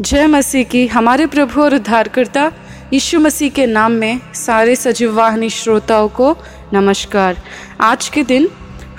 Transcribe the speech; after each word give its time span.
जय 0.00 0.26
मसीह 0.26 0.64
की, 0.64 0.86
हमारे 0.86 1.24
प्रभु 1.26 1.60
और 1.62 1.74
उद्धारकर्ता 1.74 2.44
यीशु 2.92 3.18
मसीह 3.20 3.50
के 3.50 3.64
नाम 3.66 3.92
में 3.92 4.20
सारे 4.34 4.76
सजीव 4.76 5.12
वाहिनी 5.14 5.48
श्रोताओं 5.50 6.08
को 6.08 6.30
नमस्कार। 6.72 7.42
आज 7.80 8.08
के 8.08 8.22
दिन 8.22 8.48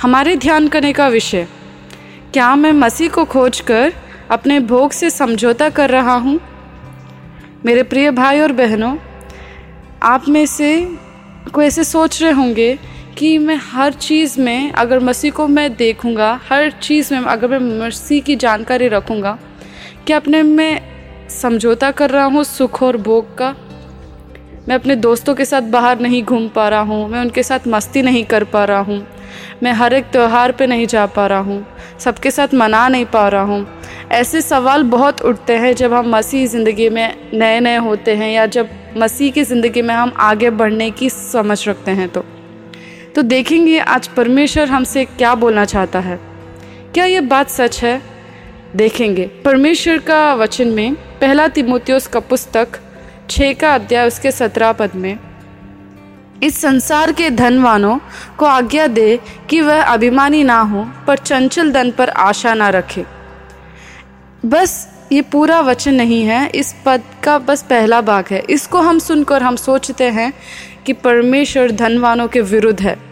हमारे 0.02 0.36
ध्यान 0.36 0.68
करने 0.68 0.92
का 0.94 1.08
विषय, 1.08 1.48
क्या 2.34 2.54
मैं 2.56 2.72
मसीह 2.74 3.10
को 3.10 3.24
खोज 3.26 3.60
कर 3.62 3.94
अपने 4.32 4.60
भोग 4.60 4.92
से 4.92 5.10
समझौता 5.10 5.70
कर 5.70 5.90
रहा 5.90 6.16
हूँ? 6.16 6.40
मेरे 7.66 7.84
प्रिय 7.84 8.12
भाई 8.12 8.40
और 8.40 8.52
बहनों, 8.52 8.96
आप 10.04 10.30
में 10.30 10.46
से 10.46 10.72
कोई 11.54 11.66
ऐसे 11.66 11.84
सोच 11.84 12.22
रहे 12.22 12.32
होंगे 12.32 12.78
कि 13.18 13.38
मैं 13.38 13.60
हर 13.64 13.94
चीज़ 13.94 14.40
में 14.42 14.72
अगर 14.72 15.00
मसीह 15.00 15.32
को 15.32 15.48
मैं 15.48 15.74
देखूँगा, 15.76 16.40
हर 16.50 16.72
चीज़ 16.72 17.14
में 17.14 17.22
अगर 17.22 17.60
मैं 17.60 17.88
मसीह 17.88 18.22
की 18.22 18.36
जानकारी 18.38 18.88
रखूँगा 18.90 19.38
कि 20.08 20.14
अपने 20.14 20.44
में 20.44 20.91
समझौता 21.32 21.92
कर 21.92 22.10
रहा 22.10 22.26
हूँ 22.26 22.44
सुख 22.44 22.82
और 22.84 22.98
भोग 22.98 23.38
का। 23.38 23.56
मैं 24.68 24.76
अपने 24.76 24.96
दोस्तों 24.96 25.36
के 25.36 25.46
साथ 25.46 25.62
बाहर 25.62 26.00
नहीं 26.00 26.24
घूम 26.24 26.48
पा 26.48 26.68
रहा 26.70 26.80
हूँ। 26.80 27.08
मैं 27.10 27.22
उनके 27.22 27.44
साथ 27.44 27.68
मस्ती 27.68 28.02
नहीं 28.02 28.24
कर 28.26 28.44
पा 28.44 28.64
रहा 28.66 28.80
हूँ। 28.80 29.06
मैं 29.64 29.72
हर 29.72 29.94
एक 29.94 30.06
त्यौहार 30.06 30.52
पे 30.52 30.68
नहीं 30.68 30.88
जा 30.88 31.06
पा 31.06 31.28
रहा 31.28 31.40
हूँ। 31.40 31.66
सबके 32.00 32.32
साथ 32.32 32.54
मना 32.54 32.88
नहीं 32.88 33.06
पा 33.06 33.28
रहा 33.28 33.42
हूँ। 33.42 33.66
ऐसे 34.12 34.42
सवाल 34.42 34.84
बहुत 34.84 35.22
उठते 35.22 35.54
हैं 35.54 35.74
जब 35.76 35.94
हम 35.94 36.10
मसीह 36.16 36.48
ज़िंदगी 36.48 36.90
में 36.90 37.32
नए 37.34 37.60
नए 37.60 37.78
होते 37.78 38.16
हैं 38.16 38.32
या 38.32 38.46
जब 38.46 38.70
मसीह 38.98 39.32
की 39.32 39.44
ज़िंदगी 39.44 39.82
में 39.82 39.94
हम 39.96 40.14
आगे 40.20 40.50
बढ़ने 40.50 40.90
की 40.92 41.10
समझ 41.10 41.68
रखते 41.70 41.92
हैं 41.92 42.10
तो। 42.10 42.26
तो 43.16 43.22
देखेंगे 43.22 43.80
आज 43.80 44.08
परमेश्वर 44.08 44.68
हमसे 44.68 45.06
क्या 45.06 45.36
बोलना 45.36 45.66
चाहता 45.66 46.00
है। 46.00 46.20
क्या 46.94 47.06
ये 47.06 47.22
बात 47.22 47.50
सच 47.50 47.84
है? 47.84 48.02
देखेंगे। 48.76 49.26
परमेश्वर 49.46 49.98
का 49.98 50.34
वचन 50.34 50.68
में 50.68 50.96
पहला 51.22 51.48
तिमोतियोस 51.48 52.08
का 52.08 52.20
पुस्तक 52.20 52.68
छः 53.30 53.54
का 53.54 53.76
अध्याय 53.76 54.08
उसके 54.08 54.32
सत्रह 54.32 54.72
पद 54.72 54.92
में। 54.96 55.18
इस 56.44 56.62
संसार 56.62 57.12
के 57.12 57.30
धनवानों 57.30 58.00
को 58.38 58.46
आज्ञा 58.46 58.88
दे 58.88 59.20
कि 59.50 59.62
वह 59.62 59.82
अभिमानी 59.84 60.44
ना 60.44 60.60
हो, 60.62 60.88
पर 61.08 61.18
चंचल 61.18 61.72
धन 61.72 61.92
पर 61.92 62.10
आशा 62.10 62.54
ना 62.54 62.70
रखे। 62.70 63.06
बस 64.46 64.90
ये 65.12 65.22
पूरा 65.22 65.60
वचन 65.60 65.94
नहीं 65.94 66.24
है, 66.24 66.50
इस 66.50 66.76
पद 66.86 67.04
का 67.24 67.38
बस 67.38 67.62
पहला 67.62 68.02
भाग 68.02 68.26
है। 68.32 68.40
इसको 68.40 68.82
हम 68.82 69.00
सुनकर 69.00 69.44
हम 69.44 69.56
सोचते 69.56 70.10
हैं 70.10 70.34
कि 70.86 70.94
परमेश्वर 70.94 71.72
धनवानों 71.72 72.28
के 72.28 72.42
विरुद्ध 72.42 72.82
है। 72.82 73.11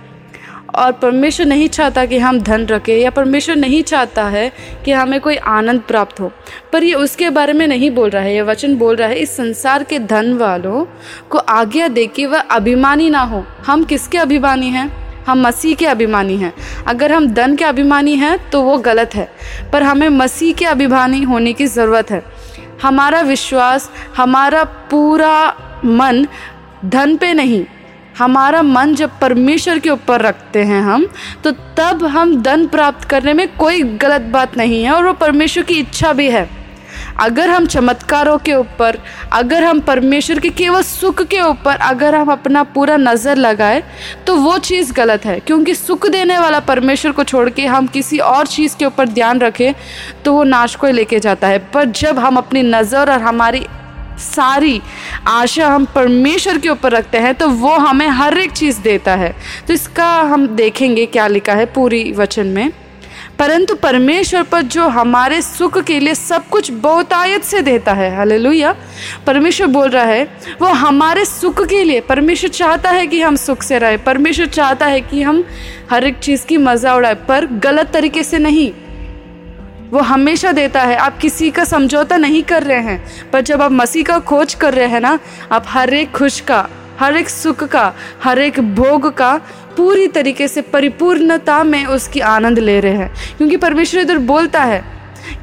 और 0.75 0.91
परमेश्वर 0.91 1.45
नहीं 1.45 1.69
चाहता 1.69 2.05
कि 2.05 2.17
हम 2.17 2.39
धन 2.39 2.65
रखें, 2.65 2.97
या 2.97 3.09
परमेश्वर 3.09 3.55
नहीं 3.55 3.83
चाहता 3.83 4.23
है 4.23 4.51
कि 4.85 4.91
हमें 4.91 5.19
कोई 5.21 5.35
आनंद 5.35 5.81
प्राप्त 5.81 6.19
हो। 6.19 6.31
पर 6.73 6.83
ये 6.83 6.93
उसके 6.93 7.29
बारे 7.29 7.53
में 7.53 7.67
नहीं 7.67 7.91
बोल 7.91 8.09
रहा 8.09 8.23
है, 8.23 8.35
ये 8.35 8.41
वचन 8.41 8.75
बोल 8.75 8.95
रहा 8.95 9.07
है, 9.07 9.15
इस 9.15 9.37
संसार 9.37 9.83
के 9.83 9.99
धन 9.99 10.33
वालों 10.33 10.85
को 11.29 11.37
आज्ञा 11.37 11.87
दे 11.87 12.07
कि 12.07 12.25
वह 12.25 12.39
अभिमानी 12.39 13.09
ना 13.09 13.19
हो। 13.19 13.45
हम 13.65 13.83
किसके 13.83 14.17
अभिमानी 14.17 14.69
हैं? 14.69 15.09
हम 15.27 15.41
मसीह 15.41 15.75
के 15.75 15.85
अभिमानी 15.85 16.37
हैं। 16.37 16.53
अगर 16.87 17.11
हम 17.11 17.27
धन 17.27 17.55
के 17.55 17.65
अभिमानी 17.65 18.15
हैं 18.15 18.49
तो 18.49 18.61
वो 18.61 18.77
गलत 18.77 19.15
है। 19.15 19.31
पर 19.73 19.83
हमें 19.83 20.09
मसीह 20.09 20.53
के 20.53 20.65
अभिमानी 20.65 21.21
होने 21.23 21.53
की 21.53 21.65
ज़रूरत 21.65 22.11
है। 22.11 22.23
हमारा 22.81 23.21
विश्वास, 23.21 23.89
हमारा 24.17 24.63
पूरा 24.63 25.55
मन 25.85 26.27
धन 26.85 27.15
पे 27.17 27.33
नहीं 27.33 27.65
हमारा 28.19 28.61
मन 28.63 28.93
जब 28.95 29.19
परमेश्वर 29.19 29.79
के 29.79 29.89
ऊपर 29.89 30.21
रखते 30.21 30.63
हैं 30.63 30.81
हम 30.83 31.07
तो 31.43 31.51
तब 31.77 32.05
हम 32.07 32.35
धन 32.43 32.67
प्राप्त 32.67 33.07
करने 33.09 33.33
में 33.33 33.47
कोई 33.57 33.83
गलत 33.97 34.21
बात 34.31 34.57
नहीं 34.57 34.83
है 34.83 34.91
और 34.91 35.05
वो 35.05 35.13
परमेश्वर 35.15 35.63
की 35.63 35.79
इच्छा 35.79 36.13
भी 36.13 36.29
है। 36.29 36.47
अगर 37.19 37.49
हम 37.49 37.65
चमत्कारों 37.65 38.37
के 38.37 38.53
ऊपर, 38.53 38.97
अगर 39.33 39.63
हम 39.63 39.79
परमेश्वर 39.81 40.39
के 40.39 40.49
केवल 40.51 40.81
सुख 40.81 41.21
के 41.23 41.39
ऊपर 41.41 41.75
अगर 41.77 42.15
हम 42.15 42.31
अपना 42.31 42.63
पूरा 42.65 42.97
नज़र 42.97 43.37
लगाए 43.37 43.83
तो 44.27 44.35
वो 44.35 44.57
चीज़ 44.59 44.93
गलत 44.93 45.25
है। 45.25 45.39
क्योंकि 45.39 45.75
सुख 45.75 46.07
देने 46.07 46.37
वाला 46.39 46.59
परमेश्वर 46.61 47.11
को 47.11 47.23
छोड़ 47.23 47.49
के 47.49 47.65
हम 47.65 47.87
किसी 47.87 48.19
और 48.19 48.47
चीज़ 48.47 48.75
के 48.77 48.85
ऊपर 48.85 49.09
ध्यान 49.09 49.39
रखें 49.39 49.73
तो 50.25 50.33
वो 50.33 50.43
नाश 50.45 50.75
को 50.75 50.87
लेके 50.89 51.19
जाता 51.19 51.47
है। 51.47 51.59
पर 51.73 51.85
जब 51.93 52.19
हम 52.19 52.37
अपनी 52.37 52.63
नज़र 52.63 53.11
और 53.11 53.21
हमारी 53.21 53.65
सारी 54.19 54.81
आशा 55.27 55.67
हम 55.67 55.85
परमेश्वर 55.85 56.57
के 56.57 56.69
ऊपर 56.69 56.91
रखते 56.91 57.17
हैं 57.17 57.33
तो 57.35 57.47
वो 57.49 57.75
हमें 57.77 58.07
हर 58.07 58.37
एक 58.37 58.51
चीज़ 58.51 58.81
देता 58.81 59.15
है। 59.15 59.35
तो 59.67 59.73
इसका 59.73 60.11
हम 60.23 60.47
देखेंगे 60.47 61.05
क्या 61.05 61.27
लिखा 61.27 61.53
है 61.53 61.65
पूरी 61.65 62.11
वचन 62.11 62.47
में। 62.47 62.71
परंतु 63.39 63.75
परमेश्वर 63.75 64.43
पर 64.43 64.61
जो 64.61 64.87
हमारे 64.87 65.41
सुख 65.41 65.77
के 65.77 65.99
लिए 65.99 66.15
सब 66.15 66.47
कुछ 66.47 66.71
बहुतायत 66.71 67.43
से 67.43 67.61
देता 67.61 67.93
है, 67.93 68.15
हालेलुया। 68.15 68.75
परमेश्वर 69.27 69.67
बोल 69.67 69.89
रहा 69.89 70.03
है, 70.03 70.23
वो 70.61 70.67
हमारे 70.67 71.25
सुख 71.25 71.65
के 71.67 71.83
लिए, 71.83 71.99
परमेश्वर 71.99 72.49
चाहता 72.49 72.89
है 72.89 73.07
कि 73.07 73.21
हम 73.21 73.35
सुख 73.35 73.63
से 73.63 73.79
रहे, 73.79 73.97
परमेश्वर 73.97 74.47
चाहता 74.47 74.85
है 74.85 75.01
कि 75.01 75.21
हम 75.21 75.43
हर 75.91 76.03
एक 76.03 76.19
चीज़ 76.19 76.45
की 76.45 76.57
मज़ा 76.57 76.95
उड़ाए, 76.95 77.13
पर 77.13 77.45
गलत 77.45 77.91
तरीके 77.93 78.23
से 78.23 78.37
नहीं। 78.37 78.71
वो 79.91 79.99
हमेशा 79.99 80.51
देता 80.51 80.81
है। 80.81 80.95
आप 80.95 81.17
किसी 81.17 81.49
का 81.51 81.63
समझौता 81.63 82.17
नहीं 82.17 82.43
कर 82.43 82.63
रहे 82.63 82.79
हैं, 82.79 83.31
पर 83.31 83.41
जब 83.41 83.61
आप 83.61 83.71
मसीह 83.71 84.03
का 84.03 84.19
खोज 84.19 84.53
कर 84.53 84.73
रहे 84.73 84.87
हैं 84.87 84.99
ना, 85.01 85.19
आप 85.51 85.65
हर 85.67 85.93
एक 85.93 86.11
खुश 86.11 86.39
का, 86.39 86.67
हर 86.99 87.17
एक 87.17 87.29
सुख 87.29 87.63
का, 87.63 87.93
हर 88.23 88.39
एक 88.39 88.59
भोग 88.75 89.07
का 89.17 89.33
पूरी 89.77 90.07
तरीके 90.07 90.47
से 90.47 90.61
परिपूर्णता 90.61 91.63
में 91.63 91.85
उसकी 91.85 92.19
आनंद 92.19 92.59
ले 92.59 92.79
रहे 92.79 92.93
हैं। 92.93 93.13
क्योंकि 93.37 93.57
परमेश्वर 93.57 94.01
इधर 94.01 94.17
बोलता 94.17 94.63
है 94.63 94.83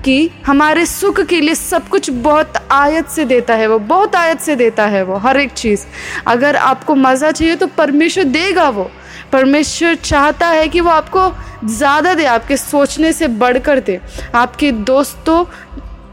कि 0.04 0.30
हमारे 0.46 0.84
सुख 0.86 1.20
के 1.20 1.40
लिए 1.40 1.54
सब 1.54 1.88
कुछ 1.88 2.10
बहुत 2.10 2.52
आयत 2.72 3.08
से 3.08 3.24
देता 3.24 3.54
है 3.54 3.66
वो, 3.66 3.78
बहुत 3.78 4.16
आयत 4.16 4.40
से 4.40 4.56
देता 4.56 4.86
है 4.86 5.02
वो, 5.02 5.16
हर 5.16 5.36
एक 5.36 5.52
चीज़। 5.52 5.84
अगर 6.26 6.56
आपको 6.56 6.94
मज़ा 6.94 7.30
चाहिए 7.30 7.56
तो 7.56 7.66
परमेश्वर 7.66 8.24
देगा 8.24 8.68
वो। 8.68 8.90
परमेश्वर 9.32 9.94
चाहता 9.94 10.48
है 10.48 10.68
कि 10.68 10.80
वो 10.80 10.90
आपको 10.90 11.20
ज़्यादा 11.64 12.14
दे, 12.14 12.24
आपके 12.26 12.56
सोचने 12.56 13.12
से 13.12 13.28
बढ़कर 13.28 13.80
दे। 13.80 14.00
आपके 14.34 14.70
दोस्तों 14.72 15.44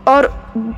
और 0.08 0.28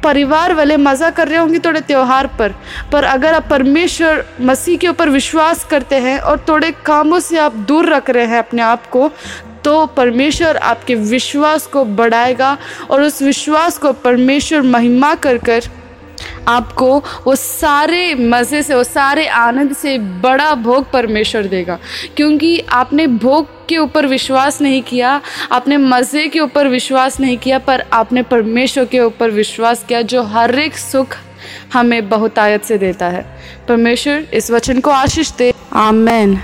परिवार 0.03 0.53
वाले 0.53 0.77
मज़ा 0.77 1.09
कर 1.09 1.27
रहे 1.27 1.37
होंगे 1.37 1.59
थोड़े 1.59 1.81
त्यौहार 1.81 2.27
पर। 2.39 2.53
पर 2.91 3.03
अगर 3.03 3.33
आप 3.33 3.47
परमेश्वर, 3.49 4.25
मसीह 4.41 4.77
के 4.77 4.87
ऊपर 4.87 5.09
विश्वास 5.09 5.63
करते 5.63 5.95
हैं 5.99 6.19
और 6.19 6.45
थोड़े 6.49 6.71
कामों 6.85 7.19
से 7.19 7.37
आप 7.37 7.55
दूर 7.67 7.89
रख 7.89 8.09
रहे 8.09 8.25
हैं 8.25 8.39
अपने 8.39 8.61
आप 8.61 8.85
को 8.87 9.11
तो 9.63 9.85
परमेश्वर 9.87 10.57
आपके 10.57 10.95
विश्वास 10.95 11.65
को 11.67 11.83
बढ़ाएगा 11.85 12.57
और 12.89 13.01
उस 13.01 13.21
विश्वास 13.21 13.77
को 13.77 13.91
परमेश्वर 13.93 14.61
महिमा 14.61 15.13
कर 15.15 15.37
कर 15.37 15.63
आपको 16.47 16.99
वो 16.99 17.35
सारे 17.35 18.15
मज़े 18.15 18.63
से, 18.63 18.75
वो 18.75 18.83
सारे 18.83 19.27
आनंद 19.27 19.75
से 19.75 19.97
बड़ा 19.97 20.55
भोग 20.55 20.91
परमेश्वर 20.91 21.43
देगा। 21.43 21.79
क्योंकि 22.17 22.59
आपने 22.59 23.07
भोग 23.07 23.67
के 23.67 23.77
ऊपर 23.77 24.05
विश्वास 24.05 24.61
नहीं 24.61 24.81
किया, 24.81 25.21
आपने 25.51 25.77
मज़े 25.77 26.27
के 26.27 26.39
ऊपर 26.39 26.67
विश्वास 26.67 27.19
नहीं 27.19 27.37
किया, 27.37 27.59
पर 27.59 27.85
आपने 27.93 28.21
परमेश्वर 28.21 28.85
के 28.85 28.99
ऊपर 28.99 29.29
विश्वास 29.29 29.85
किया, 29.87 30.01
जो 30.01 30.23
हर 30.23 30.59
एक 30.59 30.77
सुख 30.77 31.17
हमें 31.73 32.09
बहुतायत 32.09 32.63
से 32.63 32.77
देता 32.77 33.05
है। 33.05 33.39
परमेश्वर 33.67 34.27
इस 34.33 34.51
वचन 34.51 34.79
को 34.79 34.89
आशीष 34.89 35.31
दे। 35.31 35.53
आमेन। 35.73 36.41